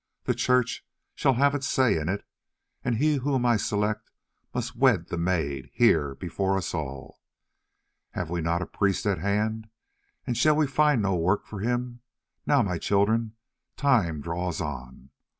[0.23, 2.25] The Church shall have its say in it,
[2.83, 4.09] and he whom I select
[4.51, 7.19] must wed the maid, here, before us all.
[8.13, 9.69] Have we not a priest at hand,
[10.25, 12.01] and shall we find no work for him?
[12.47, 13.35] Now, my children,
[13.77, 15.11] time draws on.